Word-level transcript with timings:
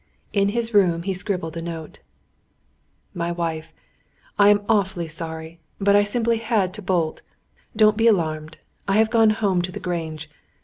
In 0.33 0.49
his 0.49 0.73
room 0.73 1.03
he 1.03 1.13
scribbled 1.13 1.55
a 1.55 1.61
note. 1.61 1.99
"My 3.13 3.31
wife 3.31 3.71
I 4.39 4.49
am 4.49 4.65
awfully 4.67 5.07
sorry, 5.07 5.59
but 5.79 5.95
I 5.95 6.03
simply 6.05 6.37
had 6.37 6.73
to 6.73 6.81
bolt. 6.81 7.21
Don't 7.75 7.97
be 7.97 8.07
alarmed. 8.07 8.57
I 8.87 8.97
have 8.97 9.11
gone 9.11 9.29
home 9.29 9.61
to 9.61 9.71
the 9.71 9.79
Grange. 9.79 10.27